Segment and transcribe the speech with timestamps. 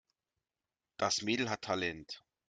[0.97, 2.23] Das Mädel hat Talent.